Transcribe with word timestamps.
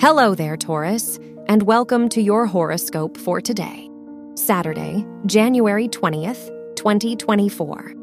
Hello 0.00 0.32
there, 0.32 0.56
Taurus, 0.56 1.18
and 1.48 1.64
welcome 1.64 2.08
to 2.10 2.22
your 2.22 2.46
horoscope 2.46 3.16
for 3.16 3.40
today, 3.40 3.90
Saturday, 4.36 5.04
January 5.26 5.88
20th, 5.88 6.76
2024. 6.76 7.94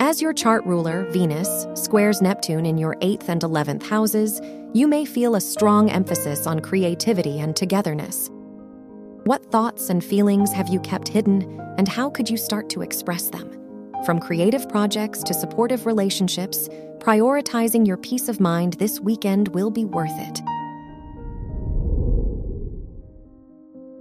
As 0.00 0.20
your 0.20 0.32
chart 0.32 0.66
ruler, 0.66 1.08
Venus, 1.12 1.68
squares 1.74 2.20
Neptune 2.20 2.66
in 2.66 2.76
your 2.76 2.96
8th 2.96 3.28
and 3.28 3.42
11th 3.42 3.84
houses, 3.84 4.40
you 4.74 4.88
may 4.88 5.04
feel 5.04 5.36
a 5.36 5.40
strong 5.40 5.88
emphasis 5.88 6.48
on 6.48 6.58
creativity 6.58 7.38
and 7.38 7.54
togetherness. 7.54 8.28
What 9.22 9.52
thoughts 9.52 9.88
and 9.88 10.02
feelings 10.02 10.52
have 10.52 10.66
you 10.66 10.80
kept 10.80 11.06
hidden, 11.06 11.60
and 11.78 11.86
how 11.86 12.10
could 12.10 12.28
you 12.28 12.36
start 12.36 12.68
to 12.70 12.82
express 12.82 13.30
them? 13.30 13.56
From 14.04 14.18
creative 14.18 14.68
projects 14.68 15.22
to 15.22 15.32
supportive 15.32 15.86
relationships, 15.86 16.68
prioritizing 16.98 17.86
your 17.86 17.98
peace 17.98 18.28
of 18.28 18.40
mind 18.40 18.72
this 18.74 18.98
weekend 18.98 19.46
will 19.54 19.70
be 19.70 19.84
worth 19.84 20.10
it. 20.16 20.40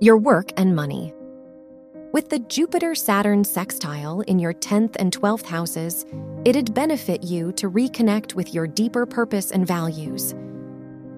Your 0.01 0.15
work 0.15 0.53
and 0.55 0.73
money. 0.73 1.13
With 2.13 2.29
the 2.29 2.39
Jupiter 2.39 2.95
Saturn 2.95 3.43
sextile 3.43 4.21
in 4.21 4.39
your 4.39 4.53
10th 4.53 4.95
and 4.97 5.11
12th 5.11 5.45
houses, 5.45 6.05
it'd 6.45 6.73
benefit 6.73 7.21
you 7.21 7.51
to 7.53 7.69
reconnect 7.69 8.33
with 8.33 8.53
your 8.53 8.65
deeper 8.65 9.05
purpose 9.05 9.51
and 9.51 9.67
values. 9.67 10.33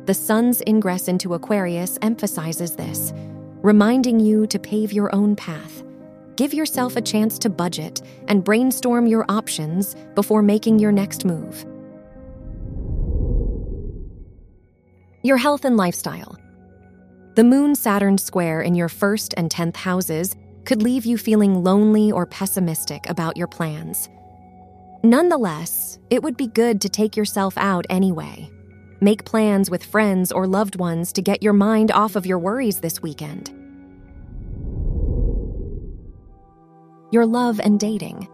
The 0.06 0.16
Sun's 0.16 0.64
ingress 0.66 1.08
into 1.08 1.36
Aquarius 1.36 2.00
emphasizes 2.02 2.76
this, 2.76 3.14
reminding 3.62 4.20
you 4.20 4.48
to 4.48 4.58
pave 4.58 4.92
your 4.92 5.14
own 5.14 5.36
path. 5.36 5.84
Give 6.36 6.52
yourself 6.52 6.96
a 6.96 7.02
chance 7.02 7.38
to 7.38 7.52
budget 7.52 8.02
and 8.30 8.44
brainstorm 8.44 9.06
your 9.06 9.26
options 9.30 9.96
before 10.16 10.42
making 10.42 10.80
your 10.80 10.92
next 10.92 11.24
move. 11.24 11.68
Your 15.22 15.38
health 15.38 15.66
and 15.66 15.78
lifestyle. 15.78 16.41
The 17.34 17.46
Moon 17.46 17.76
Saturn 17.76 18.18
square 18.18 18.62
in 18.62 18.76
your 18.76 18.90
first 18.90 19.34
and 19.38 19.50
10th 19.50 19.78
houses 19.78 20.36
could 20.66 20.84
leave 20.84 21.06
you 21.06 21.18
feeling 21.18 21.64
lonely 21.64 22.12
or 22.12 22.26
pessimistic 22.26 23.10
about 23.10 23.38
your 23.38 23.48
plans. 23.48 24.10
Nonetheless, 25.02 25.98
it 26.10 26.22
would 26.22 26.36
be 26.36 26.48
good 26.48 26.82
to 26.82 26.90
take 26.90 27.16
yourself 27.16 27.58
out 27.58 27.86
anyway. 27.90 28.52
Make 29.00 29.24
plans 29.24 29.70
with 29.70 29.86
friends 29.86 30.34
or 30.34 30.46
loved 30.46 30.76
ones 30.76 31.14
to 31.14 31.22
get 31.22 31.42
your 31.42 31.54
mind 31.54 31.90
off 31.92 32.18
of 32.18 32.26
your 32.26 32.38
worries 32.38 32.82
this 32.82 33.02
weekend. 33.02 33.50
Your 37.12 37.26
love 37.26 37.62
and 37.62 37.80
dating. 37.80 38.28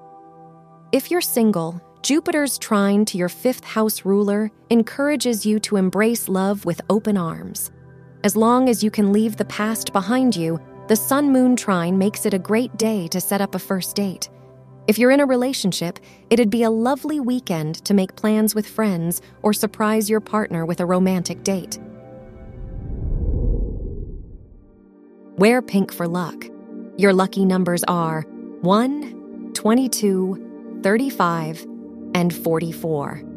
If 0.92 1.12
you're 1.12 1.22
single, 1.22 1.80
Jupiter's 2.02 2.58
trine 2.58 3.06
to 3.06 3.18
your 3.20 3.30
fifth 3.30 3.64
house 3.64 4.06
ruler 4.06 4.50
encourages 4.72 5.46
you 5.46 5.60
to 5.60 5.76
embrace 5.76 6.28
love 6.28 6.66
with 6.66 6.82
open 6.90 7.16
arms. 7.16 7.70
As 8.28 8.36
long 8.36 8.68
as 8.68 8.84
you 8.84 8.92
can 8.92 9.14
leave 9.14 9.38
the 9.38 9.46
past 9.46 9.94
behind 9.94 10.36
you, 10.36 10.60
the 10.90 10.98
Sun 10.98 11.32
Moon 11.32 11.56
trine 11.56 11.98
makes 11.98 12.26
it 12.26 12.34
a 12.34 12.38
great 12.38 12.76
day 12.76 13.08
to 13.08 13.22
set 13.22 13.40
up 13.40 13.56
a 13.56 13.60
first 13.60 13.96
date. 13.96 14.30
If 14.86 15.00
you're 15.00 15.12
in 15.12 15.22
a 15.22 15.26
relationship, 15.26 15.98
it'd 16.30 16.50
be 16.50 16.64
a 16.64 16.70
lovely 16.70 17.22
weekend 17.22 17.76
to 17.86 17.94
make 17.94 18.18
plans 18.18 18.54
with 18.54 18.68
friends 18.68 19.22
or 19.44 19.54
surprise 19.54 20.10
your 20.10 20.20
partner 20.20 20.66
with 20.66 20.82
a 20.82 20.86
romantic 20.86 21.42
date. 21.46 21.80
Wear 25.38 25.62
pink 25.62 25.94
for 25.94 26.06
luck. 26.06 26.48
Your 26.98 27.14
lucky 27.14 27.46
numbers 27.46 27.86
are 27.86 28.24
1, 28.60 29.54
22, 29.54 30.82
35, 30.84 31.66
and 32.14 32.36
44. 32.36 33.37